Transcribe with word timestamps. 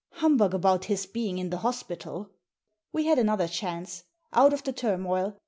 "Humbug 0.21 0.55
about 0.55 0.85
his 0.85 1.05
being 1.05 1.37
in 1.37 1.51
the 1.51 1.57
hospital!" 1.59 2.31
We 2.91 3.05
had 3.05 3.19
another 3.19 3.47
chance. 3.47 4.05
Out 4.33 4.51
of 4.51 4.63
the 4.63 4.73
turmoil. 4.73 5.37